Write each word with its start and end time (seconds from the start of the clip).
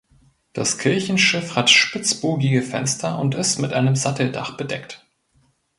Das 0.53 0.79
Kirchenschiff 0.79 1.55
hat 1.55 1.69
spitzbogige 1.69 2.63
Fenster 2.63 3.19
und 3.19 3.35
ist 3.35 3.59
mit 3.59 3.71
einem 3.71 3.95
Satteldach 3.95 4.57
bedeckt. 4.57 5.05